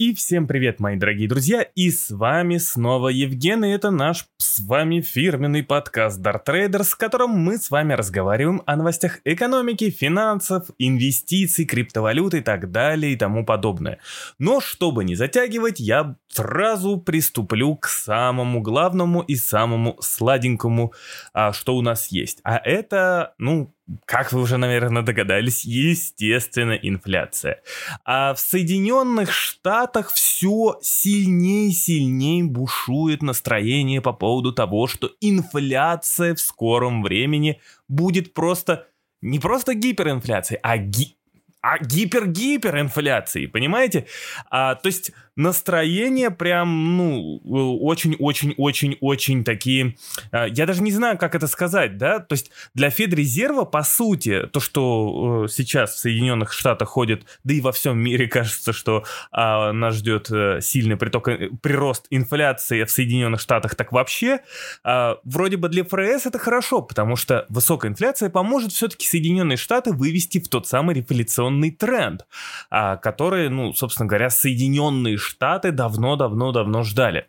И 0.00 0.14
всем 0.14 0.46
привет, 0.46 0.80
мои 0.80 0.96
дорогие 0.96 1.28
друзья, 1.28 1.60
и 1.60 1.90
с 1.90 2.10
вами 2.10 2.56
снова 2.56 3.08
Евген, 3.08 3.66
и 3.66 3.68
это 3.68 3.90
наш 3.90 4.24
с 4.38 4.58
вами 4.60 5.02
фирменный 5.02 5.62
подкаст 5.62 6.18
Dart 6.20 6.46
Trader, 6.46 6.84
с 6.84 6.94
которым 6.94 7.32
мы 7.32 7.58
с 7.58 7.70
вами 7.70 7.92
разговариваем 7.92 8.62
о 8.64 8.76
новостях 8.76 9.18
экономики, 9.24 9.90
финансов, 9.90 10.70
инвестиций, 10.78 11.66
криптовалюты 11.66 12.38
и 12.38 12.40
так 12.40 12.70
далее 12.70 13.12
и 13.12 13.16
тому 13.16 13.44
подобное. 13.44 13.98
Но 14.38 14.62
чтобы 14.62 15.04
не 15.04 15.16
затягивать, 15.16 15.80
я 15.80 16.16
сразу 16.28 16.96
приступлю 16.96 17.76
к 17.76 17.86
самому 17.86 18.62
главному 18.62 19.20
и 19.20 19.34
самому 19.34 19.98
сладенькому, 20.00 20.94
а, 21.34 21.52
что 21.52 21.76
у 21.76 21.82
нас 21.82 22.06
есть. 22.06 22.40
А 22.42 22.56
это, 22.56 23.34
ну, 23.36 23.74
как 24.04 24.32
вы 24.32 24.40
уже, 24.40 24.56
наверное, 24.56 25.02
догадались, 25.02 25.64
естественно, 25.64 26.72
инфляция. 26.72 27.62
А 28.04 28.34
в 28.34 28.40
Соединенных 28.40 29.32
Штатах 29.32 30.12
все 30.12 30.78
сильнее 30.82 31.68
и 31.68 31.72
сильнее 31.72 32.44
бушует 32.44 33.22
настроение 33.22 34.00
по 34.00 34.12
поводу 34.12 34.52
того, 34.52 34.86
что 34.86 35.10
инфляция 35.20 36.34
в 36.34 36.40
скором 36.40 37.02
времени 37.02 37.60
будет 37.88 38.34
просто 38.34 38.86
не 39.22 39.38
просто 39.38 39.74
гиперинфляцией, 39.74 40.60
а 40.62 40.78
ги 40.78 41.16
а 41.62 41.78
гипер-гиперинфляции, 41.78 43.46
понимаете? 43.46 44.06
А, 44.50 44.76
то 44.76 44.86
есть 44.86 45.12
настроение 45.40 46.30
прям, 46.30 46.96
ну, 46.96 47.40
очень-очень-очень-очень 47.44 49.44
такие... 49.44 49.96
А, 50.30 50.46
я 50.46 50.66
даже 50.66 50.82
не 50.82 50.92
знаю, 50.92 51.18
как 51.18 51.34
это 51.34 51.46
сказать, 51.46 51.96
да? 51.96 52.18
То 52.18 52.34
есть 52.34 52.50
для 52.74 52.90
Федрезерва, 52.90 53.64
по 53.64 53.82
сути, 53.82 54.46
то, 54.52 54.60
что 54.60 55.46
э, 55.46 55.48
сейчас 55.48 55.94
в 55.94 55.98
Соединенных 55.98 56.52
Штатах 56.52 56.88
ходит, 56.88 57.24
да 57.44 57.54
и 57.54 57.60
во 57.60 57.72
всем 57.72 57.98
мире 57.98 58.28
кажется, 58.28 58.72
что 58.72 59.04
а, 59.32 59.72
нас 59.72 59.96
ждет 59.96 60.30
э, 60.30 60.60
сильный 60.60 60.96
приток, 60.96 61.28
э, 61.28 61.50
прирост 61.62 62.06
инфляции 62.10 62.84
в 62.84 62.90
Соединенных 62.90 63.40
Штатах, 63.40 63.74
так 63.74 63.92
вообще, 63.92 64.40
а, 64.84 65.18
вроде 65.24 65.56
бы 65.56 65.68
для 65.68 65.84
ФРС 65.84 66.26
это 66.26 66.38
хорошо, 66.38 66.82
потому 66.82 67.16
что 67.16 67.46
высокая 67.48 67.90
инфляция 67.90 68.28
поможет 68.28 68.72
все-таки 68.72 69.06
Соединенные 69.06 69.56
Штаты 69.56 69.92
вывести 69.92 70.38
в 70.38 70.48
тот 70.48 70.66
самый 70.66 70.94
рефляционный 70.94 71.70
тренд, 71.70 72.26
а, 72.70 72.96
который, 72.96 73.48
ну, 73.48 73.72
собственно 73.72 74.06
говоря, 74.06 74.28
Соединенные 74.28 75.16
Штаты 75.16 75.29
давно-давно-давно 75.72 76.82
ждали. 76.82 77.26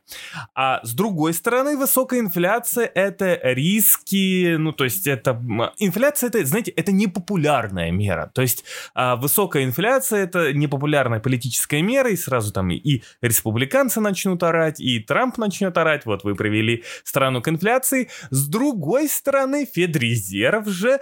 А 0.56 0.82
с 0.84 0.94
другой 0.94 1.34
стороны, 1.34 1.78
высокая 1.78 2.20
инфляция— 2.20 2.86
это 2.96 3.40
риски, 3.44 4.56
ну, 4.58 4.72
то 4.72 4.84
есть 4.84 5.08
это... 5.08 5.42
Инфляция— 5.78 6.28
это, 6.30 6.46
знаете, 6.46 6.72
это 6.72 6.92
непопулярная 6.92 7.92
мера. 7.92 8.32
То 8.34 8.42
есть 8.42 8.64
а, 8.94 9.16
высокая 9.16 9.64
инфляция— 9.64 10.24
это 10.24 10.54
непопулярная 10.54 11.20
политическая 11.20 11.82
мера, 11.82 12.10
и 12.10 12.16
сразу 12.16 12.52
там 12.52 12.72
и, 12.72 13.04
республиканцы 13.22 14.00
начнут 14.00 14.44
орать, 14.44 14.80
и 14.80 15.00
Трамп 15.00 15.38
начнет 15.38 15.78
орать, 15.78 16.06
вот 16.06 16.24
вы 16.24 16.36
привели 16.36 16.84
страну 17.04 17.42
к 17.42 17.48
инфляции. 17.48 18.10
С 18.30 18.48
другой 18.48 19.08
стороны, 19.08 19.66
Федрезерв 19.66 20.68
же 20.68 21.00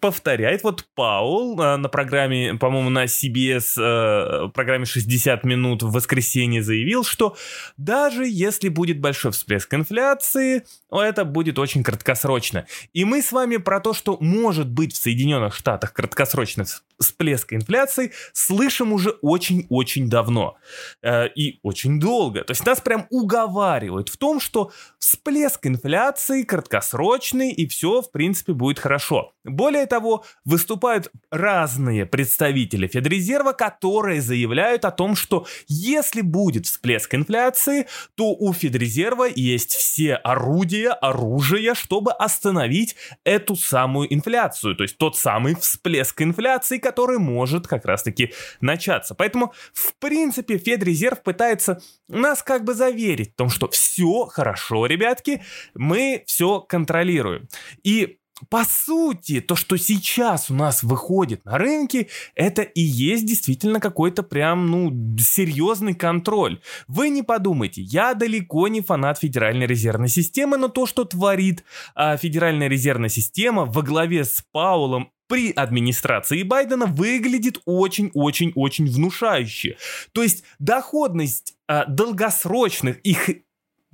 повторяет, 0.00 0.62
вот 0.62 0.84
Паул 0.94 1.60
а, 1.60 1.76
на 1.76 1.88
программе, 1.88 2.54
по-моему, 2.54 2.90
на 2.90 3.04
CBS, 3.04 3.74
а, 3.78 4.48
программе 4.48 4.84
60 4.84 5.44
минут 5.44 5.82
в 5.86 5.92
воскресенье 5.92 6.62
заявил, 6.62 7.04
что 7.04 7.36
даже 7.76 8.26
если 8.26 8.68
будет 8.68 9.00
большой 9.00 9.32
всплеск 9.32 9.72
инфляции, 9.74 10.64
это 10.90 11.24
будет 11.24 11.58
очень 11.58 11.82
краткосрочно. 11.82 12.66
И 12.92 13.04
мы 13.04 13.22
с 13.22 13.32
вами 13.32 13.56
про 13.56 13.80
то, 13.80 13.94
что 13.94 14.16
может 14.20 14.68
быть 14.68 14.94
в 14.94 14.96
Соединенных 14.96 15.54
Штатах 15.54 15.92
краткосрочный 15.92 16.64
всплеск 16.98 17.52
инфляции, 17.52 18.12
слышим 18.32 18.92
уже 18.92 19.10
очень-очень 19.20 20.08
давно. 20.08 20.56
Э, 21.02 21.28
и 21.28 21.58
очень 21.62 22.00
долго. 22.00 22.42
То 22.42 22.52
есть 22.52 22.64
нас 22.64 22.80
прям 22.80 23.06
уговаривают 23.10 24.08
в 24.08 24.16
том, 24.16 24.40
что 24.40 24.72
всплеск 24.98 25.66
инфляции 25.66 26.42
краткосрочный, 26.42 27.52
и 27.52 27.66
все, 27.66 28.02
в 28.02 28.10
принципе, 28.10 28.52
будет 28.52 28.78
хорошо. 28.78 29.34
Более 29.44 29.86
того, 29.86 30.24
выступают 30.44 31.10
разные 31.30 32.06
представители 32.06 32.86
Федрезерва, 32.86 33.52
которые 33.52 34.20
заявляют 34.20 34.84
о 34.84 34.90
том, 34.90 35.16
что 35.16 35.46
если 35.76 36.20
будет 36.20 36.66
всплеск 36.66 37.14
инфляции, 37.14 37.86
то 38.14 38.34
у 38.34 38.52
Федрезерва 38.52 39.28
есть 39.34 39.72
все 39.72 40.14
орудия, 40.14 40.90
оружие, 40.90 41.74
чтобы 41.74 42.12
остановить 42.12 42.96
эту 43.24 43.56
самую 43.56 44.12
инфляцию, 44.12 44.76
то 44.76 44.82
есть 44.82 44.98
тот 44.98 45.16
самый 45.16 45.54
всплеск 45.54 46.20
инфляции, 46.22 46.78
который 46.78 47.18
может 47.18 47.66
как 47.66 47.84
раз-таки 47.84 48.32
начаться. 48.60 49.14
Поэтому, 49.14 49.52
в 49.72 49.94
принципе, 49.98 50.58
Федрезерв 50.58 51.22
пытается 51.22 51.80
нас 52.08 52.42
как 52.42 52.64
бы 52.64 52.74
заверить 52.74 53.32
в 53.32 53.36
том, 53.36 53.48
что 53.48 53.68
все 53.68 54.26
хорошо, 54.26 54.86
ребятки, 54.86 55.42
мы 55.74 56.24
все 56.26 56.60
контролируем. 56.60 57.48
И 57.82 58.18
по 58.50 58.64
сути, 58.64 59.40
то, 59.40 59.56
что 59.56 59.76
сейчас 59.76 60.50
у 60.50 60.54
нас 60.54 60.82
выходит 60.82 61.44
на 61.44 61.56
рынке, 61.56 62.08
это 62.34 62.62
и 62.62 62.82
есть 62.82 63.24
действительно 63.24 63.80
какой-то 63.80 64.22
прям, 64.22 64.70
ну, 64.70 65.16
серьезный 65.18 65.94
контроль. 65.94 66.60
Вы 66.86 67.08
не 67.08 67.22
подумайте, 67.22 67.80
я 67.82 68.14
далеко 68.14 68.68
не 68.68 68.82
фанат 68.82 69.18
Федеральной 69.18 69.66
резервной 69.66 70.08
системы, 70.08 70.58
но 70.58 70.68
то, 70.68 70.86
что 70.86 71.04
творит 71.04 71.64
а, 71.94 72.16
Федеральная 72.16 72.68
резервная 72.68 73.08
система 73.08 73.64
во 73.64 73.82
главе 73.82 74.24
с 74.24 74.44
Паулом 74.52 75.10
при 75.28 75.50
администрации 75.50 76.42
Байдена 76.42 76.86
выглядит 76.86 77.60
очень-очень-очень 77.64 78.86
внушающе. 78.86 79.76
То 80.12 80.22
есть 80.22 80.44
доходность 80.58 81.54
а, 81.66 81.84
долгосрочных 81.86 83.00
их 83.00 83.30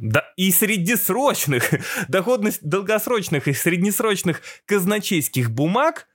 да, 0.02 0.24
и 0.36 0.50
среднесрочных, 0.50 1.70
доходность 2.08 2.62
долгосрочных 2.62 3.46
и 3.46 3.54
среднесрочных 3.54 4.42
казначейских 4.66 5.50
бумаг, 5.50 6.08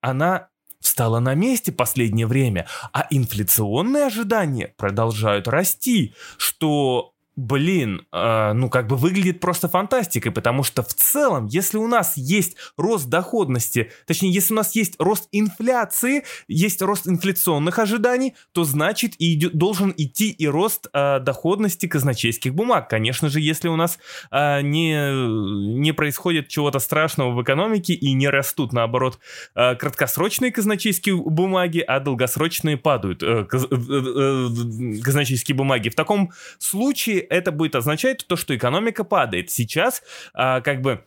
она 0.00 0.48
встала 0.80 1.20
на 1.20 1.34
месте 1.34 1.70
последнее 1.70 2.26
время, 2.26 2.66
а 2.92 3.06
инфляционные 3.10 4.06
ожидания 4.06 4.74
продолжают 4.78 5.46
расти, 5.46 6.14
что 6.38 7.12
блин, 7.38 8.04
э, 8.12 8.52
ну 8.52 8.68
как 8.68 8.88
бы 8.88 8.96
выглядит 8.96 9.38
просто 9.38 9.68
фантастикой, 9.68 10.32
потому 10.32 10.64
что 10.64 10.82
в 10.82 10.92
целом, 10.92 11.46
если 11.46 11.78
у 11.78 11.86
нас 11.86 12.16
есть 12.16 12.56
рост 12.76 13.08
доходности, 13.08 13.92
точнее, 14.06 14.32
если 14.32 14.54
у 14.54 14.56
нас 14.56 14.74
есть 14.74 14.96
рост 14.98 15.28
инфляции, 15.30 16.24
есть 16.48 16.82
рост 16.82 17.06
инфляционных 17.06 17.78
ожиданий, 17.78 18.34
то 18.50 18.64
значит 18.64 19.14
и 19.18 19.34
идет, 19.34 19.54
должен 19.54 19.94
идти 19.96 20.30
и 20.30 20.48
рост 20.48 20.88
э, 20.92 21.20
доходности 21.20 21.86
казначейских 21.86 22.56
бумаг. 22.56 22.90
Конечно 22.90 23.28
же, 23.28 23.40
если 23.40 23.68
у 23.68 23.76
нас 23.76 24.00
э, 24.32 24.60
не, 24.62 25.78
не 25.78 25.92
происходит 25.92 26.48
чего-то 26.48 26.80
страшного 26.80 27.30
в 27.30 27.40
экономике 27.40 27.94
и 27.94 28.14
не 28.14 28.28
растут, 28.28 28.72
наоборот, 28.72 29.20
э, 29.54 29.76
краткосрочные 29.76 30.50
казначейские 30.50 31.16
бумаги, 31.16 31.78
а 31.86 32.00
долгосрочные 32.00 32.76
падают 32.76 33.22
э, 33.22 33.44
каз, 33.44 33.64
э, 33.70 33.76
э, 33.76 35.00
казначейские 35.04 35.54
бумаги. 35.54 35.88
В 35.88 35.94
таком 35.94 36.32
случае 36.58 37.27
это 37.30 37.52
будет 37.52 37.74
означать 37.74 38.26
то, 38.26 38.36
что 38.36 38.56
экономика 38.56 39.04
падает. 39.04 39.50
Сейчас 39.50 40.02
а, 40.34 40.60
как 40.60 40.80
бы 40.80 41.04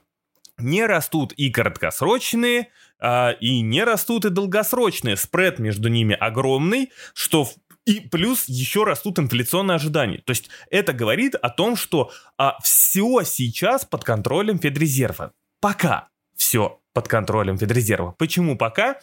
не 0.57 0.85
растут 0.85 1.33
и 1.33 1.49
краткосрочные, 1.49 2.69
а, 2.99 3.31
и 3.31 3.61
не 3.61 3.83
растут 3.83 4.25
и 4.25 4.29
долгосрочные. 4.29 5.17
Спред 5.17 5.59
между 5.59 5.89
ними 5.89 6.15
огромный, 6.15 6.91
что 7.13 7.47
и 7.85 7.99
плюс 7.99 8.45
еще 8.47 8.83
растут 8.83 9.19
инфляционные 9.19 9.75
ожидания. 9.75 10.19
То 10.19 10.31
есть 10.31 10.49
это 10.69 10.93
говорит 10.93 11.35
о 11.35 11.49
том, 11.49 11.75
что 11.75 12.11
а, 12.37 12.57
все 12.61 13.23
сейчас 13.23 13.85
под 13.85 14.03
контролем 14.03 14.59
Федрезерва. 14.59 15.33
Пока 15.59 16.09
все 16.35 16.80
под 16.93 17.07
контролем 17.07 17.57
Федрезерва. 17.57 18.15
Почему 18.17 18.57
пока? 18.57 18.97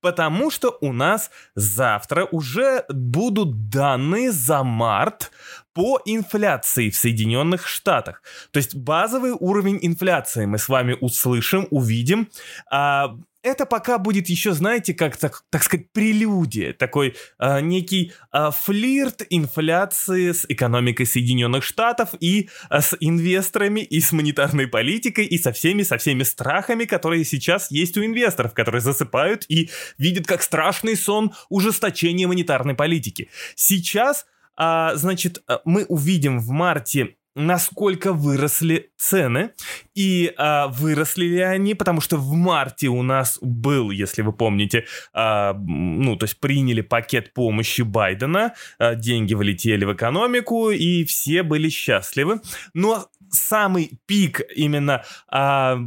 Потому 0.00 0.50
что 0.50 0.76
у 0.80 0.92
нас 0.92 1.30
завтра 1.54 2.26
уже 2.30 2.84
будут 2.88 3.68
данные 3.68 4.32
за 4.32 4.62
март 4.62 5.30
по 5.72 6.00
инфляции 6.04 6.90
в 6.90 6.96
Соединенных 6.96 7.66
Штатах. 7.66 8.22
То 8.50 8.58
есть 8.58 8.74
базовый 8.74 9.32
уровень 9.32 9.78
инфляции 9.82 10.46
мы 10.46 10.58
с 10.58 10.68
вами 10.68 10.96
услышим, 11.00 11.66
увидим. 11.70 12.28
А, 12.70 13.16
это 13.42 13.66
пока 13.66 13.98
будет 13.98 14.28
еще, 14.28 14.52
знаете, 14.52 14.94
как 14.94 15.16
так, 15.16 15.44
так 15.50 15.62
сказать, 15.62 15.90
прелюдия, 15.92 16.72
такой 16.72 17.16
а, 17.38 17.60
некий 17.60 18.12
а, 18.30 18.50
флирт 18.50 19.22
инфляции 19.30 20.32
с 20.32 20.46
экономикой 20.48 21.06
Соединенных 21.06 21.64
Штатов 21.64 22.10
и 22.20 22.48
а, 22.68 22.80
с 22.80 22.96
инвесторами, 23.00 23.80
и 23.80 24.00
с 24.00 24.12
монетарной 24.12 24.68
политикой, 24.68 25.26
и 25.26 25.38
со 25.38 25.52
всеми, 25.52 25.82
со 25.82 25.98
всеми 25.98 26.22
страхами, 26.22 26.84
которые 26.84 27.24
сейчас 27.24 27.70
есть 27.70 27.96
у 27.96 28.04
инвесторов, 28.04 28.54
которые 28.54 28.80
засыпают 28.80 29.44
и 29.48 29.70
видят 29.98 30.26
как 30.26 30.42
страшный 30.42 30.96
сон 30.96 31.32
ужесточение 31.48 32.26
монетарной 32.26 32.74
политики. 32.74 33.28
Сейчас 33.56 34.26
а, 34.56 34.94
значит, 34.94 35.42
мы 35.64 35.84
увидим 35.86 36.38
в 36.38 36.50
марте 36.50 37.16
насколько 37.34 38.12
выросли 38.12 38.90
цены 38.96 39.52
и 39.94 40.32
а, 40.36 40.68
выросли 40.68 41.26
ли 41.26 41.40
они, 41.40 41.74
потому 41.74 42.00
что 42.00 42.16
в 42.16 42.32
марте 42.34 42.88
у 42.88 43.02
нас 43.02 43.38
был, 43.40 43.90
если 43.90 44.22
вы 44.22 44.32
помните, 44.32 44.86
а, 45.12 45.54
ну 45.54 46.16
то 46.16 46.24
есть 46.24 46.40
приняли 46.40 46.80
пакет 46.80 47.32
помощи 47.32 47.82
Байдена, 47.82 48.54
а, 48.78 48.94
деньги 48.94 49.34
влетели 49.34 49.84
в 49.84 49.94
экономику 49.94 50.70
и 50.70 51.04
все 51.04 51.42
были 51.42 51.68
счастливы, 51.68 52.40
но 52.74 53.08
самый 53.30 53.98
пик 54.06 54.42
именно 54.54 55.04
а, 55.28 55.78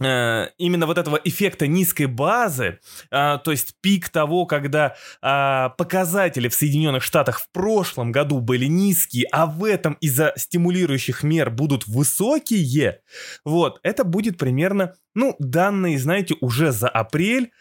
именно 0.00 0.86
вот 0.86 0.98
этого 0.98 1.20
эффекта 1.22 1.66
низкой 1.66 2.06
базы, 2.06 2.80
а, 3.10 3.38
то 3.38 3.52
есть 3.52 3.76
пик 3.80 4.08
того, 4.08 4.44
когда 4.44 4.96
а, 5.22 5.68
показатели 5.70 6.48
в 6.48 6.54
Соединенных 6.54 7.02
Штатах 7.02 7.40
в 7.40 7.48
прошлом 7.52 8.10
году 8.10 8.40
были 8.40 8.66
низкие, 8.66 9.26
а 9.30 9.46
в 9.46 9.64
этом 9.64 9.94
из-за 10.00 10.32
стимулирующих 10.36 11.22
мер 11.22 11.50
будут 11.50 11.86
высокие, 11.86 13.02
вот, 13.44 13.78
это 13.82 14.04
будет 14.04 14.36
примерно, 14.36 14.94
ну, 15.14 15.36
данные, 15.38 15.98
знаете, 15.98 16.34
уже 16.40 16.72
за 16.72 16.88
апрель, 16.88 17.52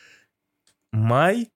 май, 0.91 1.49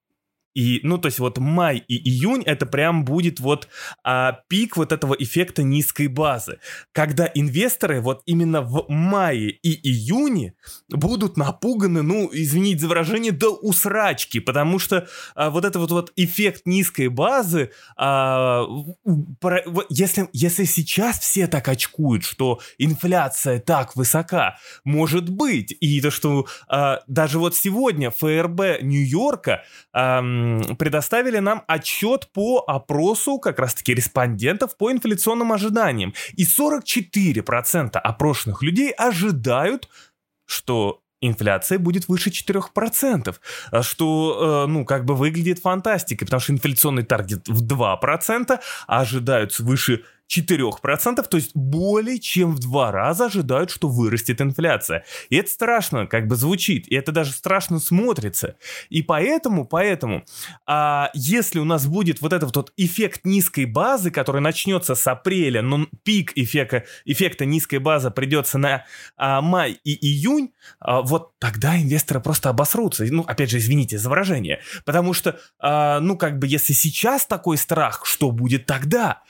и, 0.57 0.79
ну, 0.81 0.97
то 0.97 1.05
есть 1.05 1.19
вот 1.19 1.37
май 1.37 1.83
и 1.87 2.09
июнь 2.09 2.41
это 2.41 2.65
прям 2.65 3.05
будет 3.05 3.39
вот 3.39 3.67
а, 4.03 4.39
пик 4.47 4.75
вот 4.75 4.91
этого 4.91 5.13
эффекта 5.13 5.61
низкой 5.61 6.07
базы, 6.07 6.57
когда 6.93 7.29
инвесторы 7.31 8.01
вот 8.01 8.23
именно 8.25 8.63
в 8.63 8.85
мае 8.89 9.51
и 9.51 9.87
июне 9.87 10.55
будут 10.89 11.37
напуганы, 11.37 12.01
ну, 12.01 12.31
извините 12.33 12.79
за 12.79 12.87
выражение, 12.87 13.31
до 13.31 13.55
усрачки, 13.55 14.39
потому 14.39 14.79
что 14.79 15.07
а, 15.35 15.51
вот 15.51 15.63
этот 15.63 15.75
вот, 15.75 15.91
вот 15.91 16.11
эффект 16.15 16.63
низкой 16.65 17.09
базы, 17.09 17.69
а, 17.95 18.65
про, 19.39 19.61
если, 19.89 20.27
если 20.33 20.63
сейчас 20.63 21.19
все 21.19 21.45
так 21.45 21.67
очкуют, 21.67 22.23
что 22.23 22.61
инфляция 22.79 23.59
так 23.59 23.95
высока, 23.95 24.57
может 24.83 25.29
быть, 25.29 25.77
и 25.79 26.01
то, 26.01 26.09
что 26.09 26.47
а, 26.67 27.01
даже 27.05 27.37
вот 27.37 27.55
сегодня 27.55 28.09
ФРБ 28.09 28.81
Нью-Йорка 28.81 29.63
а, 29.93 30.46
предоставили 30.77 31.39
нам 31.39 31.63
отчет 31.67 32.29
по 32.33 32.63
опросу 32.67 33.39
как 33.39 33.59
раз-таки 33.59 33.93
респондентов 33.93 34.77
по 34.77 34.91
инфляционным 34.91 35.51
ожиданиям. 35.51 36.13
И 36.35 36.45
44% 36.45 37.97
опрошенных 37.97 38.63
людей 38.63 38.91
ожидают, 38.91 39.89
что 40.45 41.01
инфляция 41.21 41.79
будет 41.79 42.07
выше 42.07 42.29
4%, 42.29 43.35
а 43.71 43.83
что, 43.83 44.65
э, 44.65 44.71
ну, 44.71 44.85
как 44.85 45.05
бы 45.05 45.15
выглядит 45.15 45.59
фантастикой, 45.59 46.25
потому 46.25 46.39
что 46.39 46.53
инфляционный 46.53 47.03
таргет 47.03 47.47
в 47.47 47.65
2%, 47.65 48.59
а 48.87 49.01
ожидают 49.01 49.57
выше 49.59 50.03
4%, 50.27 51.27
то 51.27 51.37
есть 51.37 51.51
более 51.53 52.19
чем 52.19 52.55
в 52.55 52.59
два 52.59 52.91
раза 52.91 53.25
ожидают, 53.25 53.71
что 53.71 53.87
вырастет 53.87 54.41
инфляция. 54.41 55.05
И 55.29 55.37
это 55.37 55.49
страшно 55.49 56.07
как 56.07 56.27
бы 56.27 56.35
звучит, 56.35 56.87
и 56.87 56.95
это 56.95 57.11
даже 57.11 57.31
страшно 57.31 57.79
смотрится. 57.79 58.57
И 58.89 59.01
поэтому, 59.01 59.65
поэтому, 59.65 60.23
а, 60.65 61.09
если 61.13 61.59
у 61.59 61.65
нас 61.65 61.85
будет 61.85 62.21
вот 62.21 62.33
этот 62.33 62.55
вот 62.55 62.73
эффект 62.77 63.21
низкой 63.23 63.65
базы, 63.65 64.11
который 64.11 64.41
начнется 64.41 64.95
с 64.95 65.07
апреля, 65.07 65.61
но 65.61 65.87
пик 66.03 66.33
эффекта, 66.35 66.85
эффекта 67.05 67.45
низкой 67.45 67.79
базы 67.79 68.11
придется 68.11 68.57
на 68.57 68.85
а, 69.15 69.41
май 69.41 69.79
и 69.83 70.07
июнь, 70.07 70.51
а, 70.79 71.01
вот 71.01 71.37
тогда 71.39 71.77
инвесторы 71.77 72.19
просто 72.19 72.49
обосрутся. 72.49 73.05
Ну, 73.09 73.23
опять 73.23 73.49
же, 73.49 73.57
извините 73.57 73.97
за 73.97 74.09
выражение. 74.09 74.61
Потому 74.85 75.13
что, 75.13 75.39
а, 75.59 75.99
ну, 75.99 76.17
как 76.17 76.39
бы, 76.39 76.47
если 76.47 76.73
сейчас 76.73 77.25
такой 77.25 77.57
страх, 77.57 78.05
что 78.05 78.31
будет 78.31 78.65
тогда? 78.65 79.23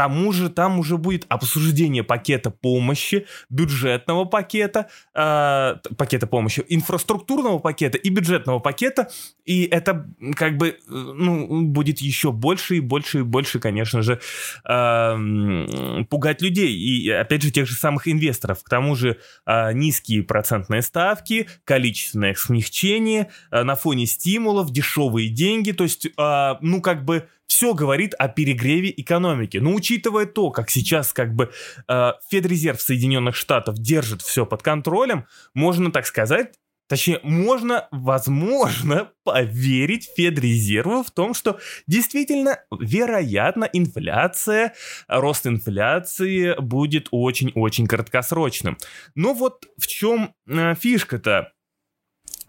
Тому 0.00 0.32
же 0.32 0.48
там 0.48 0.78
уже 0.78 0.96
будет 0.96 1.26
обсуждение 1.28 2.02
пакета 2.02 2.48
помощи, 2.48 3.26
бюджетного 3.50 4.24
пакета, 4.24 4.88
э, 5.14 5.76
пакета 5.94 6.26
помощи, 6.26 6.64
инфраструктурного 6.70 7.58
пакета 7.58 7.98
и 7.98 8.08
бюджетного 8.08 8.60
пакета, 8.60 9.10
и 9.44 9.64
это 9.64 10.08
как 10.36 10.56
бы 10.56 10.78
ну, 10.88 11.66
будет 11.66 11.98
еще 11.98 12.32
больше 12.32 12.78
и 12.78 12.80
больше 12.80 13.18
и 13.18 13.22
больше, 13.22 13.58
конечно 13.58 14.00
же, 14.00 14.20
э, 14.66 16.04
пугать 16.08 16.40
людей. 16.40 16.74
И 16.74 17.10
опять 17.10 17.42
же 17.42 17.50
тех 17.50 17.66
же 17.66 17.74
самых 17.74 18.08
инвесторов. 18.08 18.62
К 18.62 18.70
тому 18.70 18.96
же 18.96 19.18
э, 19.44 19.72
низкие 19.74 20.22
процентные 20.22 20.80
ставки, 20.80 21.46
количественное 21.64 22.32
смягчение 22.32 23.30
э, 23.50 23.64
на 23.64 23.74
фоне 23.74 24.06
стимулов, 24.06 24.70
дешевые 24.70 25.28
деньги, 25.28 25.72
то 25.72 25.84
есть 25.84 26.06
э, 26.06 26.54
ну 26.62 26.80
как 26.80 27.04
бы 27.04 27.28
все 27.50 27.74
говорит 27.74 28.14
о 28.16 28.28
перегреве 28.28 28.94
экономики. 28.96 29.58
Но 29.58 29.74
учитывая 29.74 30.24
то, 30.24 30.52
как 30.52 30.70
сейчас 30.70 31.12
как 31.12 31.34
бы 31.34 31.50
э, 31.88 32.12
Федрезерв 32.30 32.80
Соединенных 32.80 33.34
Штатов 33.34 33.76
держит 33.76 34.22
все 34.22 34.46
под 34.46 34.62
контролем, 34.62 35.26
можно 35.52 35.90
так 35.90 36.06
сказать, 36.06 36.52
Точнее, 36.88 37.20
можно, 37.22 37.86
возможно, 37.92 39.12
поверить 39.22 40.10
Федрезерву 40.16 41.04
в 41.04 41.12
том, 41.12 41.34
что 41.34 41.60
действительно, 41.86 42.58
вероятно, 42.80 43.70
инфляция, 43.72 44.74
рост 45.06 45.46
инфляции 45.46 46.60
будет 46.60 47.06
очень-очень 47.12 47.86
краткосрочным. 47.86 48.76
Но 49.14 49.34
вот 49.34 49.66
в 49.78 49.86
чем 49.86 50.34
э, 50.48 50.74
фишка-то? 50.74 51.52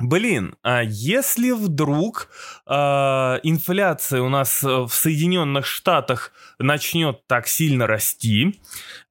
Блин, 0.01 0.56
а 0.63 0.81
если 0.83 1.51
вдруг 1.51 2.30
э, 2.65 2.74
инфляция 3.44 4.21
у 4.21 4.30
нас 4.30 4.63
в 4.63 4.89
Соединенных 4.89 5.65
Штатах 5.65 6.31
начнет 6.59 7.27
так 7.27 7.48
сильно 7.48 7.86
расти 7.86 8.59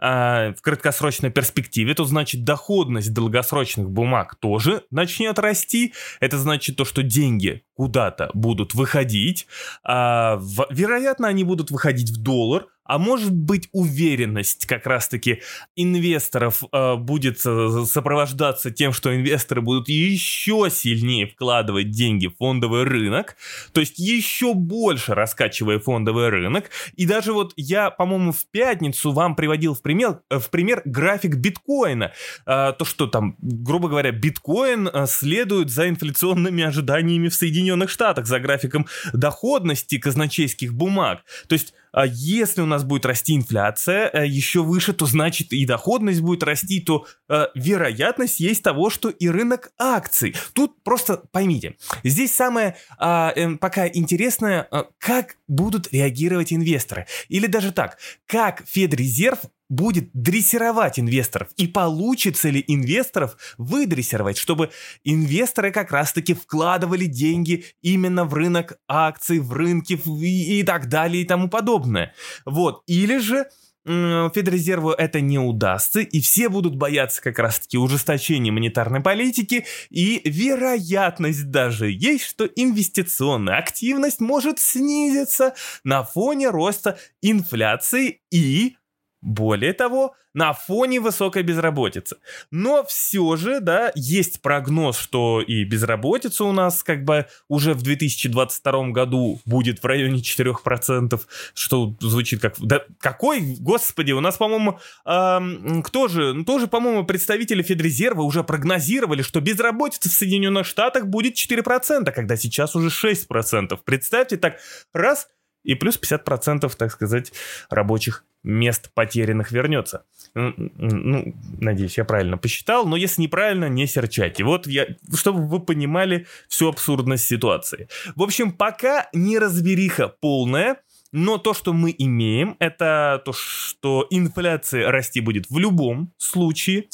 э, 0.00 0.52
в 0.52 0.60
краткосрочной 0.62 1.30
перспективе, 1.30 1.94
то 1.94 2.04
значит 2.04 2.44
доходность 2.44 3.14
долгосрочных 3.14 3.88
бумаг 3.90 4.34
тоже 4.36 4.82
начнет 4.90 5.38
расти. 5.38 5.94
Это 6.18 6.38
значит 6.38 6.76
то, 6.76 6.84
что 6.84 7.02
деньги 7.02 7.62
куда-то 7.74 8.30
будут 8.34 8.74
выходить. 8.74 9.46
Э, 9.86 10.36
в, 10.36 10.66
вероятно, 10.70 11.28
они 11.28 11.44
будут 11.44 11.70
выходить 11.70 12.10
в 12.10 12.20
доллар, 12.22 12.66
а 12.84 12.98
может 12.98 13.32
быть 13.32 13.68
уверенность 13.72 14.66
как 14.66 14.86
раз-таки 14.86 15.42
инвесторов 15.76 16.62
э, 16.72 16.96
будет 16.96 17.38
сопровождаться 17.38 18.70
тем, 18.70 18.92
что 18.92 19.14
инвесторы 19.14 19.60
будут 19.60 19.88
еще 19.88 20.68
сильнее 20.70 21.26
вкладывать 21.26 21.90
деньги 21.90 22.26
в 22.26 22.36
фондовый 22.36 22.84
рынок, 22.84 23.36
то 23.72 23.80
есть 23.80 23.98
еще 23.98 24.54
больше 24.54 25.14
раскачивая 25.14 25.78
фондовый 25.78 26.28
рынок. 26.28 26.70
И 26.96 27.06
даже 27.06 27.32
вот 27.32 27.52
я, 27.56 27.90
по-моему, 27.90 28.32
в 28.32 28.46
пятницу 28.50 29.12
вам 29.12 29.36
приводил 29.36 29.74
в 29.74 29.82
пример, 29.82 30.20
э, 30.30 30.38
в 30.38 30.50
пример 30.50 30.82
график 30.84 31.36
биткоина. 31.36 32.12
Э, 32.46 32.72
то, 32.78 32.84
что 32.84 33.06
там, 33.06 33.36
грубо 33.40 33.88
говоря, 33.88 34.12
биткоин 34.12 34.88
э, 34.88 35.06
следует 35.06 35.70
за 35.70 35.88
инфляционными 35.88 36.62
ожиданиями 36.62 37.28
в 37.28 37.34
Соединенных 37.34 37.90
Штатах, 37.90 38.26
за 38.26 38.40
графиком 38.40 38.86
доходности 39.12 39.98
казначейских 39.98 40.74
бумаг. 40.74 41.20
То 41.48 41.54
есть 41.54 41.74
если 42.12 42.62
у 42.62 42.66
нас 42.66 42.79
будет 42.84 43.06
расти 43.06 43.34
инфляция 43.34 44.10
э, 44.12 44.26
еще 44.26 44.62
выше, 44.62 44.92
то 44.92 45.06
значит 45.06 45.52
и 45.52 45.64
доходность 45.66 46.20
будет 46.20 46.42
расти, 46.42 46.80
то 46.80 47.06
э, 47.28 47.46
вероятность 47.54 48.40
есть 48.40 48.62
того, 48.62 48.90
что 48.90 49.08
и 49.08 49.28
рынок 49.28 49.72
акций. 49.78 50.34
Тут 50.52 50.82
просто 50.82 51.22
поймите, 51.32 51.76
здесь 52.04 52.34
самое 52.34 52.76
э, 52.98 53.56
пока 53.60 53.88
интересное, 53.88 54.68
как 54.98 55.36
будут 55.48 55.92
реагировать 55.92 56.52
инвесторы. 56.52 57.06
Или 57.28 57.46
даже 57.46 57.72
так, 57.72 57.98
как 58.26 58.62
Федрезерв 58.66 59.40
будет 59.70 60.10
дрессировать 60.12 60.98
инвесторов 60.98 61.48
и 61.56 61.66
получится 61.66 62.50
ли 62.50 62.62
инвесторов 62.66 63.38
выдрессировать, 63.56 64.36
чтобы 64.36 64.70
инвесторы 65.04 65.70
как 65.70 65.92
раз-таки 65.92 66.34
вкладывали 66.34 67.06
деньги 67.06 67.64
именно 67.80 68.26
в 68.26 68.34
рынок 68.34 68.78
акций, 68.86 69.38
в 69.38 69.54
рынки 69.54 69.98
и, 70.04 70.60
и 70.60 70.62
так 70.64 70.88
далее 70.88 71.22
и 71.22 71.26
тому 71.26 71.48
подобное. 71.48 72.12
Вот. 72.44 72.82
Или 72.86 73.18
же 73.18 73.46
Федрезерву 73.86 74.90
это 74.90 75.22
не 75.22 75.38
удастся, 75.38 76.00
и 76.00 76.20
все 76.20 76.50
будут 76.50 76.76
бояться 76.76 77.22
как 77.22 77.38
раз-таки 77.38 77.78
ужесточения 77.78 78.52
монетарной 78.52 79.00
политики, 79.00 79.64
и 79.88 80.20
вероятность 80.24 81.50
даже 81.50 81.90
есть, 81.90 82.24
что 82.24 82.44
инвестиционная 82.44 83.56
активность 83.56 84.20
может 84.20 84.58
снизиться 84.58 85.54
на 85.82 86.02
фоне 86.04 86.50
роста 86.50 86.98
инфляции 87.22 88.20
и 88.30 88.76
более 89.22 89.72
того, 89.72 90.14
на 90.32 90.52
фоне 90.52 91.00
высокой 91.00 91.42
безработицы. 91.42 92.16
Но 92.50 92.84
все 92.84 93.36
же, 93.36 93.60
да, 93.60 93.90
есть 93.94 94.40
прогноз, 94.42 94.96
что 94.96 95.40
и 95.40 95.64
безработица 95.64 96.44
у 96.44 96.52
нас 96.52 96.82
как 96.82 97.04
бы 97.04 97.26
уже 97.48 97.74
в 97.74 97.82
2022 97.82 98.88
году 98.90 99.40
будет 99.44 99.82
в 99.82 99.86
районе 99.86 100.20
4%, 100.20 101.20
что 101.54 101.94
звучит 102.00 102.40
как... 102.40 102.54
Да 102.60 102.84
какой, 103.00 103.56
господи, 103.58 104.12
у 104.12 104.20
нас, 104.20 104.36
по-моему, 104.36 104.78
эм, 105.04 105.82
кто 105.82 106.08
же, 106.08 106.32
ну, 106.32 106.44
тоже, 106.44 106.66
по-моему, 106.68 107.04
представители 107.04 107.62
Федрезерва 107.62 108.22
уже 108.22 108.44
прогнозировали, 108.44 109.22
что 109.22 109.40
безработица 109.40 110.08
в 110.08 110.12
Соединенных 110.12 110.66
Штатах 110.66 111.06
будет 111.06 111.34
4%, 111.34 112.12
когда 112.12 112.36
сейчас 112.36 112.76
уже 112.76 112.90
6%. 112.90 113.78
Представьте 113.84 114.36
так, 114.36 114.58
раз 114.92 115.28
и 115.62 115.74
плюс 115.74 115.98
50%, 116.00 116.70
так 116.76 116.92
сказать, 116.92 117.32
рабочих 117.68 118.24
мест 118.42 118.90
потерянных 118.94 119.52
вернется. 119.52 120.04
Ну, 120.34 121.34
надеюсь, 121.60 121.98
я 121.98 122.04
правильно 122.04 122.38
посчитал, 122.38 122.86
но 122.86 122.96
если 122.96 123.22
неправильно, 123.22 123.68
не 123.68 123.86
серчайте. 123.86 124.44
Вот 124.44 124.66
я, 124.66 124.86
чтобы 125.14 125.46
вы 125.46 125.60
понимали 125.60 126.26
всю 126.48 126.68
абсурдность 126.68 127.26
ситуации. 127.26 127.88
В 128.16 128.22
общем, 128.22 128.52
пока 128.52 129.08
не 129.12 129.38
разбериха 129.38 130.08
полная, 130.08 130.76
но 131.12 131.38
то, 131.38 131.54
что 131.54 131.72
мы 131.72 131.94
имеем, 131.96 132.56
это 132.60 133.20
то, 133.24 133.32
что 133.32 134.06
инфляция 134.10 134.90
расти 134.90 135.20
будет 135.20 135.50
в 135.50 135.58
любом 135.58 136.12
случае 136.18 136.88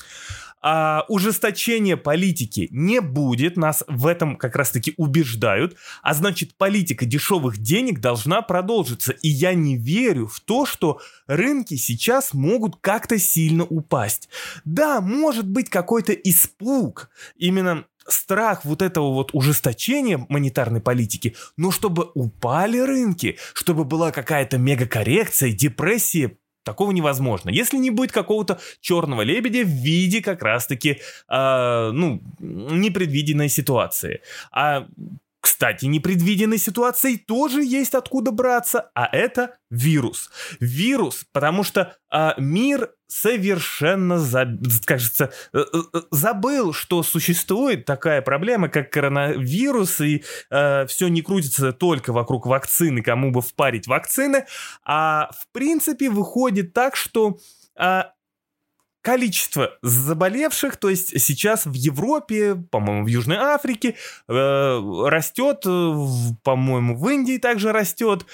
а, 0.68 1.04
ужесточения 1.06 1.96
политики 1.96 2.66
не 2.72 3.00
будет, 3.00 3.56
нас 3.56 3.84
в 3.86 4.04
этом 4.04 4.34
как 4.34 4.56
раз-таки 4.56 4.94
убеждают, 4.96 5.76
а 6.02 6.12
значит 6.12 6.56
политика 6.56 7.06
дешевых 7.06 7.58
денег 7.58 8.00
должна 8.00 8.42
продолжиться. 8.42 9.12
И 9.12 9.28
я 9.28 9.54
не 9.54 9.76
верю 9.76 10.26
в 10.26 10.40
то, 10.40 10.66
что 10.66 11.00
рынки 11.28 11.76
сейчас 11.76 12.34
могут 12.34 12.78
как-то 12.80 13.16
сильно 13.16 13.62
упасть. 13.62 14.28
Да, 14.64 15.00
может 15.00 15.46
быть 15.48 15.70
какой-то 15.70 16.12
испуг, 16.12 17.10
именно 17.36 17.84
страх 18.08 18.64
вот 18.64 18.82
этого 18.82 19.12
вот 19.12 19.30
ужесточения 19.34 20.26
монетарной 20.28 20.80
политики, 20.80 21.36
но 21.56 21.70
чтобы 21.70 22.10
упали 22.14 22.78
рынки, 22.78 23.38
чтобы 23.54 23.84
была 23.84 24.10
какая-то 24.10 24.58
мегакоррекция, 24.58 25.52
депрессия, 25.52 26.36
Такого 26.66 26.90
невозможно. 26.90 27.50
Если 27.50 27.76
не 27.76 27.90
будет 27.90 28.10
какого-то 28.10 28.58
черного 28.80 29.22
лебедя 29.22 29.62
в 29.62 29.68
виде 29.68 30.20
как 30.20 30.42
раз-таки, 30.42 30.98
э, 31.28 31.90
ну, 31.92 32.20
непредвиденной 32.40 33.48
ситуации. 33.48 34.20
А 34.50 34.88
кстати, 35.46 35.84
непредвиденной 35.84 36.58
ситуацией 36.58 37.18
тоже 37.18 37.62
есть 37.62 37.94
откуда 37.94 38.32
браться, 38.32 38.90
а 38.96 39.06
это 39.06 39.54
вирус. 39.70 40.28
Вирус, 40.58 41.24
потому 41.32 41.62
что 41.62 41.94
а, 42.10 42.34
мир 42.36 42.90
совершенно, 43.06 44.18
за, 44.18 44.58
кажется, 44.84 45.30
э, 45.52 45.60
э, 45.60 46.00
забыл, 46.10 46.72
что 46.72 47.04
существует 47.04 47.84
такая 47.84 48.22
проблема, 48.22 48.68
как 48.68 48.90
коронавирус, 48.90 50.00
и 50.00 50.24
э, 50.50 50.86
все 50.88 51.06
не 51.06 51.22
крутится 51.22 51.72
только 51.72 52.12
вокруг 52.12 52.46
вакцины, 52.46 53.00
кому 53.00 53.30
бы 53.30 53.40
впарить 53.40 53.86
вакцины, 53.86 54.46
а 54.84 55.30
в 55.30 55.46
принципе 55.52 56.10
выходит 56.10 56.72
так, 56.72 56.96
что 56.96 57.38
а, 57.76 58.10
количество 59.06 59.78
заболевших, 59.82 60.76
то 60.78 60.90
есть 60.90 61.20
сейчас 61.22 61.64
в 61.64 61.74
Европе, 61.74 62.56
по-моему, 62.56 63.04
в 63.04 63.06
Южной 63.06 63.36
Африке 63.36 63.94
э, 64.26 64.32
растет, 65.06 65.62
по-моему, 65.62 66.96
в 66.96 67.08
Индии 67.08 67.38
также 67.38 67.70
растет, 67.70 68.26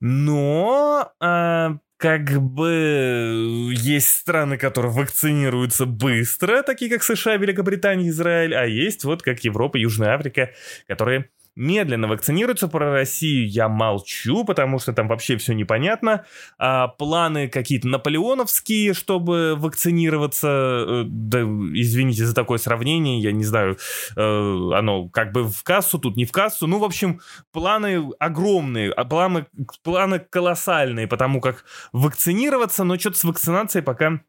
но 0.00 1.12
э, 1.20 1.68
как 1.98 2.40
бы 2.40 3.70
есть 3.76 4.08
страны, 4.08 4.56
которые 4.56 4.92
вакцинируются 4.92 5.84
быстро, 5.84 6.62
такие 6.62 6.90
как 6.90 7.02
США, 7.02 7.36
Великобритания, 7.36 8.08
Израиль, 8.08 8.54
а 8.54 8.64
есть 8.64 9.04
вот 9.04 9.20
как 9.20 9.44
Европа, 9.44 9.76
Южная 9.76 10.14
Африка, 10.14 10.52
которые 10.88 11.28
медленно 11.56 12.08
вакцинируются. 12.08 12.68
Про 12.68 12.92
Россию 12.92 13.48
я 13.48 13.68
молчу, 13.68 14.44
потому 14.44 14.78
что 14.78 14.92
там 14.92 15.08
вообще 15.08 15.36
все 15.36 15.52
непонятно. 15.54 16.24
А, 16.58 16.88
планы 16.88 17.48
какие-то 17.48 17.88
наполеоновские, 17.88 18.94
чтобы 18.94 19.54
вакцинироваться. 19.56 20.48
Э, 20.48 21.04
да, 21.06 21.40
извините 21.40 22.24
за 22.24 22.34
такое 22.34 22.58
сравнение, 22.58 23.20
я 23.20 23.32
не 23.32 23.44
знаю, 23.44 23.76
э, 24.16 24.20
оно 24.20 25.08
как 25.08 25.32
бы 25.32 25.44
в 25.44 25.62
кассу, 25.62 25.98
тут 25.98 26.16
не 26.16 26.24
в 26.24 26.32
кассу. 26.32 26.66
Ну, 26.66 26.78
в 26.78 26.84
общем, 26.84 27.20
планы 27.52 28.10
огромные, 28.18 28.92
а 28.92 29.04
планы, 29.04 29.46
планы 29.82 30.18
колоссальные, 30.18 31.06
потому 31.06 31.40
как 31.40 31.64
вакцинироваться, 31.92 32.84
но 32.84 32.98
что-то 32.98 33.18
с 33.18 33.24
вакцинацией 33.24 33.82
пока 33.82 34.20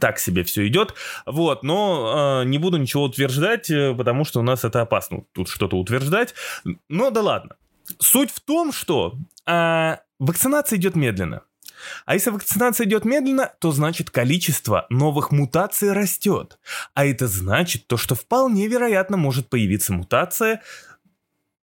так 0.00 0.18
себе 0.18 0.44
все 0.44 0.66
идет. 0.66 0.94
Вот, 1.26 1.62
но 1.62 2.42
э, 2.42 2.48
не 2.48 2.58
буду 2.58 2.78
ничего 2.78 3.04
утверждать, 3.04 3.70
э, 3.70 3.94
потому 3.94 4.24
что 4.24 4.40
у 4.40 4.42
нас 4.42 4.64
это 4.64 4.80
опасно 4.80 5.24
тут 5.32 5.48
что-то 5.48 5.76
утверждать. 5.76 6.34
Но 6.88 7.10
да 7.10 7.20
ладно. 7.20 7.56
Суть 7.98 8.30
в 8.30 8.40
том, 8.40 8.72
что 8.72 9.14
э, 9.46 9.96
вакцинация 10.18 10.78
идет 10.78 10.94
медленно. 10.94 11.42
А 12.06 12.14
если 12.14 12.30
вакцинация 12.30 12.86
идет 12.86 13.04
медленно, 13.04 13.52
то 13.60 13.72
значит 13.72 14.10
количество 14.10 14.86
новых 14.88 15.32
мутаций 15.32 15.92
растет. 15.92 16.58
А 16.94 17.04
это 17.04 17.26
значит 17.26 17.86
то, 17.88 17.96
что 17.96 18.14
вполне 18.14 18.68
вероятно 18.68 19.16
может 19.16 19.48
появиться 19.48 19.92
мутация, 19.92 20.62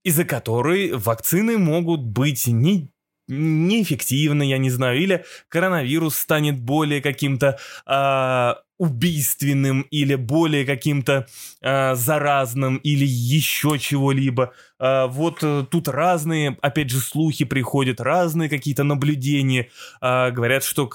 из-за 0.04 0.26
которой 0.26 0.92
вакцины 0.92 1.58
могут 1.58 2.02
быть 2.02 2.48
не 2.48 2.92
неэффективно, 3.30 4.44
я 4.44 4.58
не 4.58 4.70
знаю, 4.70 5.00
или 5.00 5.24
коронавирус 5.48 6.16
станет 6.16 6.60
более 6.60 7.02
каким-то 7.02 7.58
э, 7.86 8.54
убийственным 8.80 9.82
или 9.92 10.16
более 10.16 10.66
каким-то 10.66 11.28
э, 11.62 11.96
заразным 11.96 12.78
или 12.78 13.06
еще 13.06 13.78
чего-либо. 13.78 14.54
Э, 14.80 15.08
вот 15.08 15.40
э, 15.44 15.66
тут 15.70 15.90
разные, 15.90 16.58
опять 16.62 16.90
же, 16.90 17.00
слухи 17.00 17.44
приходят, 17.44 18.00
разные 18.00 18.50
какие-то 18.50 18.84
наблюдения. 18.84 19.70
Э, 20.02 20.32
говорят, 20.32 20.64
что 20.64 20.90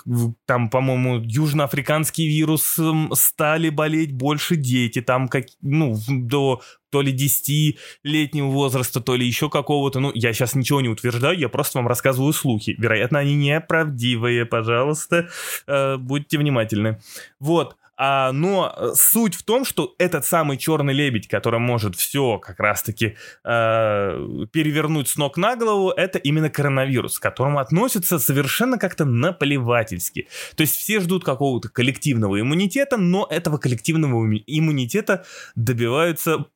там, 0.47 0.71
по-моему, 0.71 1.21
южноафриканский 1.21 2.27
вирус 2.27 2.79
стали 3.13 3.69
болеть 3.69 4.13
больше 4.13 4.57
дети, 4.57 5.03
там 5.03 5.29
как, 5.29 5.45
ну, 5.61 5.99
до 6.09 6.63
то 6.95 7.03
ли 7.03 7.13
10-летнего 7.13 8.47
возраста, 8.47 9.01
то 9.01 9.17
ли 9.17 9.27
еще 9.27 9.51
какого-то. 9.51 9.99
Ну, 9.99 10.13
я 10.15 10.33
сейчас 10.33 10.55
ничего 10.55 10.81
не 10.81 10.89
утверждаю, 10.89 11.37
я 11.37 11.49
просто 11.49 11.79
вам 11.79 11.89
рассказываю 11.89 12.33
слухи. 12.33 12.77
Вероятно, 12.79 13.19
они 13.19 13.35
неправдивые, 13.35 14.47
пожалуйста, 14.47 15.29
э, 15.67 15.97
будьте 15.97 16.39
внимательны. 16.39 17.01
Вот. 17.41 17.75
А, 17.97 18.33
но 18.33 18.75
э, 18.77 18.93
суть 18.95 19.35
в 19.35 19.43
том, 19.45 19.65
что 19.65 19.95
этот 19.99 20.25
самый 20.25 20.57
черный 20.57 20.95
лебедь, 20.95 21.29
который 21.29 21.61
может 21.61 21.95
все 21.95 22.39
как 22.39 22.59
раз-таки 22.59 23.17
э, 23.45 24.47
перевернуть 24.53 25.09
с 25.09 25.17
ног 25.17 25.37
на 25.37 25.55
голову, 25.55 25.91
это 25.91 26.19
именно 26.19 26.51
коронавирус, 26.51 27.19
к 27.19 27.23
которому 27.23 27.59
относятся 27.61 28.19
совершенно 28.19 28.79
как-то 28.79 29.05
наплевательски. 29.05 30.29
То 30.57 30.63
есть 30.63 30.77
все 30.77 31.01
ждут 31.01 31.25
какого-то 31.25 31.69
коллективного 31.69 32.41
иммунитета, 32.41 32.97
но 32.97 33.27
этого 33.31 33.59
коллективного 33.59 34.25
иммунитета 34.47 35.25
добиваются 35.55 36.47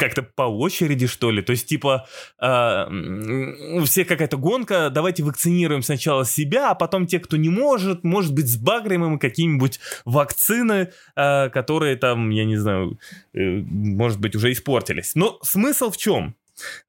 как-то 0.00 0.22
по 0.22 0.42
очереди, 0.42 1.06
что 1.06 1.30
ли. 1.30 1.42
То 1.42 1.52
есть, 1.52 1.68
типа, 1.68 2.08
э, 2.40 2.86
у 3.78 3.84
всех 3.84 4.08
какая-то 4.08 4.38
гонка, 4.38 4.90
давайте 4.90 5.22
вакцинируем 5.22 5.82
сначала 5.82 6.24
себя, 6.24 6.70
а 6.70 6.74
потом 6.74 7.06
те, 7.06 7.20
кто 7.20 7.36
не 7.36 7.50
может, 7.50 8.02
может 8.02 8.34
быть, 8.34 8.48
сбагрим 8.48 9.04
им 9.04 9.18
какие-нибудь 9.18 9.78
вакцины, 10.04 10.90
э, 11.16 11.50
которые 11.50 11.96
там, 11.96 12.30
я 12.30 12.44
не 12.44 12.56
знаю, 12.56 12.98
э, 13.34 13.38
может 13.40 14.18
быть, 14.18 14.34
уже 14.34 14.50
испортились. 14.50 15.14
Но 15.14 15.38
смысл 15.42 15.90
в 15.90 15.98
чем? 15.98 16.34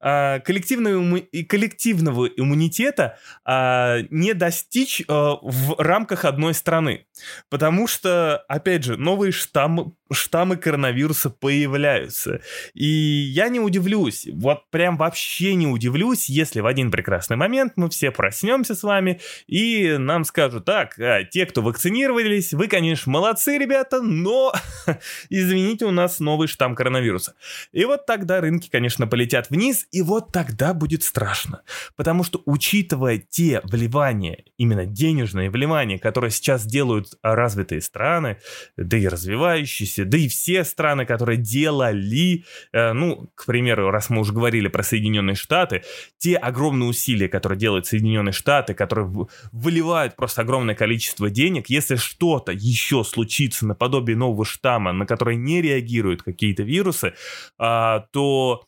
А, 0.00 0.40
коллективного, 0.40 1.20
коллективного 1.48 2.26
иммунитета 2.26 3.18
а, 3.44 3.98
не 4.10 4.34
достичь 4.34 5.02
а, 5.08 5.36
в 5.42 5.76
рамках 5.78 6.24
одной 6.24 6.54
страны. 6.54 7.06
Потому 7.48 7.86
что, 7.86 8.38
опять 8.48 8.84
же, 8.84 8.96
новые 8.96 9.32
штаммы, 9.32 9.92
штаммы 10.10 10.56
коронавируса 10.56 11.30
появляются. 11.30 12.40
И 12.74 12.86
я 12.86 13.48
не 13.48 13.60
удивлюсь, 13.60 14.28
вот 14.32 14.70
прям 14.70 14.96
вообще 14.96 15.54
не 15.54 15.66
удивлюсь, 15.66 16.28
если 16.28 16.60
в 16.60 16.66
один 16.66 16.90
прекрасный 16.90 17.36
момент 17.36 17.74
мы 17.76 17.88
все 17.88 18.10
проснемся 18.10 18.74
с 18.74 18.82
вами 18.82 19.20
и 19.46 19.96
нам 19.98 20.24
скажут, 20.24 20.64
так, 20.64 20.98
а, 20.98 21.24
те, 21.24 21.46
кто 21.46 21.62
вакцинировались, 21.62 22.52
вы, 22.52 22.68
конечно, 22.68 23.10
молодцы, 23.12 23.58
ребята, 23.58 24.02
но, 24.02 24.52
извините, 25.30 25.84
у 25.84 25.90
нас 25.90 26.20
новый 26.20 26.48
штамм 26.48 26.74
коронавируса. 26.74 27.34
И 27.72 27.84
вот 27.84 28.06
тогда 28.06 28.40
рынки, 28.40 28.68
конечно, 28.70 29.06
полетят 29.06 29.50
вниз, 29.50 29.61
и 29.70 30.02
вот 30.02 30.32
тогда 30.32 30.74
будет 30.74 31.02
страшно. 31.02 31.62
Потому 31.96 32.24
что, 32.24 32.42
учитывая 32.46 33.18
те 33.18 33.60
вливания, 33.64 34.44
именно 34.56 34.86
денежные 34.86 35.50
вливания, 35.50 35.98
которые 35.98 36.30
сейчас 36.30 36.66
делают 36.66 37.14
развитые 37.22 37.80
страны, 37.80 38.38
да 38.76 38.96
и 38.96 39.06
развивающиеся, 39.06 40.04
да 40.04 40.18
и 40.18 40.28
все 40.28 40.64
страны, 40.64 41.06
которые 41.06 41.38
делали, 41.38 42.44
э, 42.72 42.92
ну, 42.92 43.30
к 43.34 43.46
примеру, 43.46 43.90
раз 43.90 44.10
мы 44.10 44.20
уже 44.20 44.32
говорили 44.32 44.68
про 44.68 44.82
Соединенные 44.82 45.36
Штаты, 45.36 45.82
те 46.18 46.36
огромные 46.36 46.88
усилия, 46.88 47.28
которые 47.28 47.58
делают 47.58 47.86
Соединенные 47.86 48.32
Штаты, 48.32 48.74
которые 48.74 49.10
выливают 49.52 50.16
просто 50.16 50.42
огромное 50.42 50.74
количество 50.74 51.30
денег, 51.30 51.68
если 51.68 51.96
что-то 51.96 52.52
еще 52.52 53.04
случится 53.04 53.66
наподобие 53.66 54.16
нового 54.16 54.44
штамма, 54.44 54.92
на 54.92 55.06
который 55.06 55.36
не 55.36 55.62
реагируют 55.62 56.22
какие-то 56.22 56.62
вирусы, 56.62 57.14
а, 57.58 58.06
то 58.12 58.64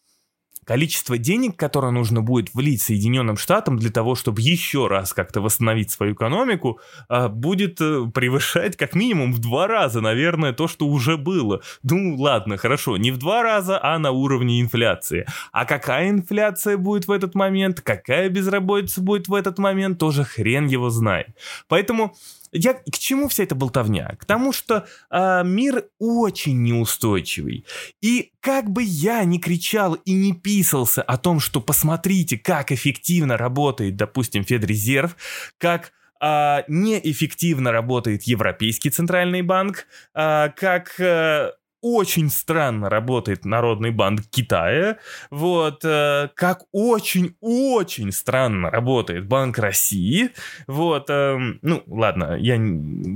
количество 0.65 1.19
денег, 1.19 1.57
которое 1.57 1.93
нужно 1.93 2.23
будет 2.23 2.55
влить 2.55 2.83
Соединенным 2.83 3.37
Штатам 3.37 3.79
для 3.79 3.91
того, 3.91 4.15
чтобы 4.15 4.41
еще 4.41 4.87
раз 4.87 5.13
как-то 5.13 5.41
восстановить 5.41 5.91
свою 5.91 6.15
экономику, 6.15 6.81
а, 7.09 7.29
будет 7.29 7.81
э, 7.81 8.07
превышать 8.13 8.77
как 8.77 8.95
минимум 8.95 9.33
в 9.33 9.39
два 9.39 9.67
раза, 9.67 10.01
наверное, 10.01 10.53
то, 10.53 10.69
что 10.69 10.87
уже 10.87 11.17
было. 11.17 11.61
Ну 11.83 12.17
ладно, 12.17 12.57
хорошо, 12.57 12.97
не 12.97 13.11
в 13.11 13.19
два 13.19 13.43
раза, 13.43 13.79
а 13.83 13.99
на 13.99 14.11
уровне 14.11 14.61
инфляции. 14.61 15.27
А 15.53 15.65
какая 15.65 16.11
инфляция 16.11 16.77
будет 16.77 17.07
в 17.07 17.11
этот 17.11 17.35
момент, 17.35 17.81
какая 17.81 18.29
безработица 18.29 19.01
будет 19.01 19.29
в 19.29 19.35
этот 19.35 19.59
момент, 19.59 19.99
тоже 19.99 20.25
хрен 20.25 20.67
его 20.67 20.91
знает. 20.91 21.29
Поэтому 21.69 22.15
я 22.55 22.75
к 22.75 22.99
чему 22.99 23.29
вся 23.29 23.43
эта 23.43 23.55
болтовня? 23.55 24.17
К 24.19 24.25
тому, 24.25 24.53
что 24.53 24.87
э, 25.11 25.43
мир 25.45 25.89
очень 25.99 26.63
неустойчивый. 26.63 27.67
И 28.01 28.33
как 28.41 28.71
бы 28.71 28.83
я 28.83 29.25
ни 29.25 29.39
кричал 29.39 29.95
и 29.95 30.13
не 30.13 30.33
писался 30.33 31.03
о 31.03 31.19
том, 31.19 31.41
что 31.41 31.61
посмотрите, 31.61 32.39
как 32.39 32.73
эффективно 32.73 33.37
работает, 33.37 33.97
допустим, 33.97 34.45
Федрезерв, 34.45 35.17
как 35.59 35.93
а, 36.21 36.65
неэффективно 36.69 37.71
работает 37.73 38.23
Европейский 38.23 38.89
центральный 38.89 39.43
банк, 39.43 39.87
а, 40.15 40.49
как 40.51 40.95
а, 40.99 41.53
очень 41.85 42.31
странно 42.31 42.89
работает 42.89 43.45
Народный 43.45 43.91
банк 43.91 44.23
Китая, 44.31 44.97
вот, 45.31 45.85
э, 45.85 46.31
как 46.35 46.63
очень-очень 46.73 48.11
странно 48.11 48.71
работает 48.71 49.27
Банк 49.27 49.59
России, 49.59 50.31
вот, 50.67 51.11
э, 51.11 51.37
ну, 51.61 51.83
ладно, 51.87 52.39
я 52.41 52.59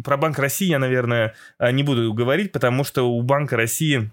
про 0.05 0.19
Банк 0.19 0.39
России 0.39 0.67
я, 0.69 0.79
наверное, 0.79 1.35
э, 1.59 1.71
не 1.71 1.83
буду 1.83 2.13
говорить, 2.13 2.53
потому 2.53 2.85
что 2.85 3.05
у 3.05 3.23
Банка 3.23 3.57
России 3.57 4.11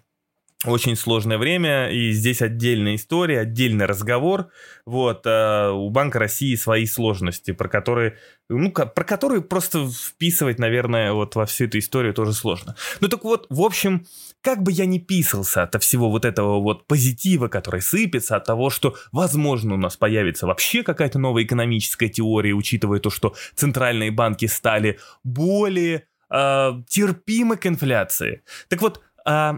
очень 0.65 0.95
сложное 0.95 1.38
время, 1.38 1.89
и 1.89 2.12
здесь 2.12 2.41
отдельная 2.41 2.95
история, 2.95 3.41
отдельный 3.41 3.85
разговор. 3.85 4.50
Вот, 4.85 5.24
а 5.25 5.71
у 5.71 5.89
Банка 5.89 6.19
России 6.19 6.55
свои 6.55 6.85
сложности, 6.85 7.51
про 7.51 7.67
которые, 7.67 8.17
ну, 8.50 8.71
про 8.71 9.03
которые 9.03 9.41
просто 9.41 9.88
вписывать, 9.88 10.59
наверное, 10.59 11.13
вот 11.13 11.35
во 11.35 11.45
всю 11.45 11.65
эту 11.65 11.77
историю 11.79 12.13
тоже 12.13 12.33
сложно. 12.33 12.75
Ну 13.00 13.07
так 13.07 13.24
вот, 13.24 13.45
в 13.50 13.62
общем, 13.62 14.05
как 14.45 14.61
бы 14.61 14.71
я 14.71 14.85
ни 14.85 14.99
писался 14.99 15.63
от 15.63 15.81
всего 15.81 16.11
вот 16.11 16.23
этого 16.23 16.61
вот 16.61 16.85
позитива, 16.85 17.47
который 17.47 17.81
сыпется, 17.81 18.35
от 18.35 18.45
того, 18.45 18.69
что, 18.69 18.95
возможно, 19.11 19.73
у 19.73 19.77
нас 19.77 19.97
появится 19.97 20.45
вообще 20.45 20.83
какая-то 20.83 21.17
новая 21.17 21.43
экономическая 21.43 22.09
теория, 22.09 22.53
учитывая 22.53 22.99
то, 22.99 23.09
что 23.09 23.33
центральные 23.55 24.11
банки 24.11 24.45
стали 24.45 24.99
более 25.23 26.07
э, 26.29 26.71
терпимы 26.87 27.57
к 27.57 27.65
инфляции. 27.65 28.43
Так 28.67 28.83
вот, 28.83 29.01
э, 29.27 29.53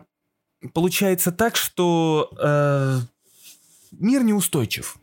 получается 0.74 1.34
так, 1.34 1.58
что 1.58 2.32
э, 2.42 3.00
мир 3.92 4.24
неустойчив. 4.24 4.96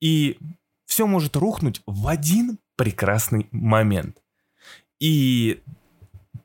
И 0.00 0.36
все 0.84 1.06
может 1.06 1.36
рухнуть 1.36 1.80
в 1.86 2.08
один 2.08 2.58
прекрасный 2.74 3.46
момент. 3.52 4.16
И 4.98 5.62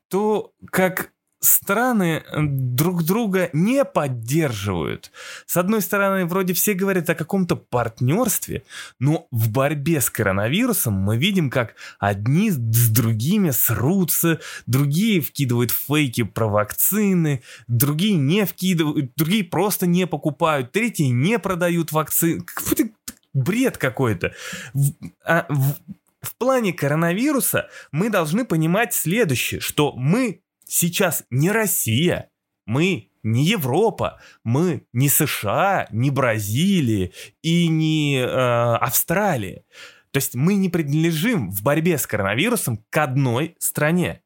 то, 0.09 0.53
как 0.69 1.11
страны 1.41 2.23
друг 2.33 3.03
друга 3.03 3.49
не 3.51 3.83
поддерживают. 3.83 5.11
С 5.45 5.57
одной 5.57 5.81
стороны, 5.81 6.25
вроде 6.25 6.53
все 6.53 6.73
говорят 6.73 7.09
о 7.09 7.15
каком-то 7.15 7.55
партнерстве, 7.55 8.63
но 8.99 9.27
в 9.31 9.49
борьбе 9.49 10.01
с 10.01 10.09
коронавирусом 10.09 10.93
мы 10.93 11.17
видим, 11.17 11.49
как 11.49 11.75
одни 11.99 12.51
с 12.51 12.57
другими 12.57 13.49
срутся, 13.49 14.39
другие 14.67 15.19
вкидывают 15.19 15.71
фейки 15.71 16.23
про 16.23 16.47
вакцины, 16.47 17.41
другие 17.67 18.15
не 18.15 18.45
вкидывают, 18.45 19.11
другие 19.15 19.43
просто 19.43 19.87
не 19.87 20.05
покупают, 20.05 20.71
третьи 20.71 21.05
не 21.05 21.39
продают 21.39 21.91
вакцины. 21.91 22.45
Бред 23.33 23.77
какой-то. 23.77 24.33
А, 25.23 25.45
в, 25.49 25.75
в 26.21 26.35
плане 26.35 26.73
коронавируса 26.73 27.69
мы 27.91 28.09
должны 28.09 28.45
понимать 28.45 28.93
следующее, 28.93 29.61
что 29.61 29.93
мы 29.93 30.41
сейчас 30.71 31.25
не 31.29 31.51
Россия, 31.51 32.29
мы 32.65 33.09
не 33.23 33.43
Европа, 33.43 34.19
мы 34.43 34.87
не 34.93 35.09
США, 35.09 35.87
не 35.91 36.09
Бразилия 36.09 37.11
и 37.41 37.67
не 37.67 38.19
э, 38.19 38.25
Австралия. 38.25 39.65
То 40.11 40.17
есть 40.17 40.33
мы 40.33 40.55
не 40.55 40.69
принадлежим 40.69 41.51
в 41.51 41.61
борьбе 41.61 41.97
с 41.97 42.07
коронавирусом 42.07 42.83
к 42.89 42.97
одной 42.97 43.55
стране. 43.59 44.21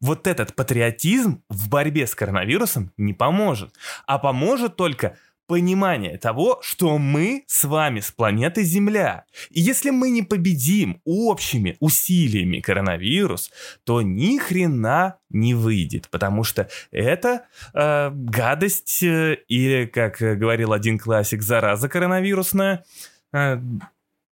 Вот 0.00 0.26
этот 0.26 0.56
патриотизм 0.56 1.44
в 1.48 1.68
борьбе 1.68 2.06
с 2.06 2.14
коронавирусом 2.14 2.90
не 2.96 3.12
поможет, 3.12 3.74
а 4.06 4.18
поможет 4.18 4.76
только 4.76 5.16
понимание 5.52 6.16
того, 6.16 6.60
что 6.62 6.96
мы 6.96 7.44
с 7.46 7.64
вами 7.64 8.00
с 8.00 8.10
планеты 8.10 8.62
Земля. 8.62 9.26
И 9.50 9.60
если 9.60 9.90
мы 9.90 10.08
не 10.08 10.22
победим 10.22 11.02
общими 11.04 11.76
усилиями 11.78 12.60
коронавирус, 12.60 13.50
то 13.84 14.00
ни 14.00 14.38
хрена 14.38 15.18
не 15.28 15.52
выйдет, 15.52 16.08
потому 16.10 16.42
что 16.42 16.70
это 16.90 17.42
э, 17.74 18.10
гадость 18.14 19.02
э, 19.02 19.40
или, 19.46 19.84
как 19.84 20.20
говорил 20.20 20.72
один 20.72 20.98
классик, 20.98 21.42
зараза 21.42 21.90
коронавирусная. 21.90 22.86
Э, 23.34 23.60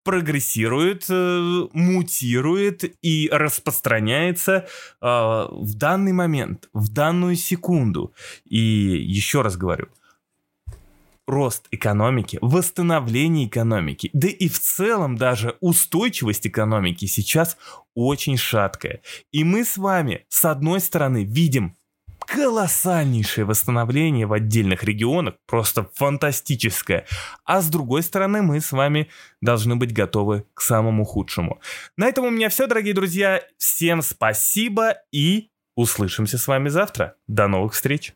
прогрессирует, 0.03 1.05
э, 1.11 1.69
мутирует 1.75 2.97
и 3.03 3.29
распространяется 3.31 4.53
э, 5.03 5.07
в 5.51 5.75
данный 5.75 6.13
момент, 6.13 6.71
в 6.73 6.89
данную 6.89 7.37
секунду. 7.37 8.15
И 8.47 8.59
еще 8.59 9.43
раз 9.43 9.59
говорю, 9.59 9.89
рост 11.31 11.67
экономики, 11.71 12.39
восстановление 12.41 13.47
экономики, 13.47 14.11
да 14.13 14.29
и 14.29 14.49
в 14.49 14.59
целом 14.59 15.17
даже 15.17 15.57
устойчивость 15.61 16.47
экономики 16.47 17.07
сейчас 17.07 17.57
очень 17.95 18.37
шаткая. 18.37 19.01
И 19.33 19.45
мы 19.45 19.65
с 19.65 19.77
вами, 19.77 20.27
с 20.29 20.45
одной 20.45 20.81
стороны, 20.81 21.25
видим 21.25 21.77
колоссальнейшее 22.27 23.45
восстановление 23.45 24.27
в 24.27 24.33
отдельных 24.33 24.85
регионах, 24.85 25.35
просто 25.47 25.89
фантастическое. 25.95 27.07
А 27.45 27.61
с 27.61 27.69
другой 27.69 28.03
стороны, 28.03 28.43
мы 28.43 28.61
с 28.61 28.73
вами 28.73 29.09
должны 29.41 29.77
быть 29.77 29.93
готовы 29.93 30.45
к 30.55 30.61
самому 30.61 31.05
худшему. 31.05 31.61
На 31.97 32.07
этом 32.07 32.27
у 32.27 32.31
меня 32.31 32.49
все, 32.49 32.67
дорогие 32.67 32.95
друзья. 32.95 33.43
Всем 33.59 34.03
спасибо 34.03 34.97
и 35.11 35.51
услышимся 35.75 36.39
с 36.39 36.47
вами 36.47 36.69
завтра. 36.69 37.17
До 37.27 37.49
новых 37.49 37.73
встреч. 37.73 38.15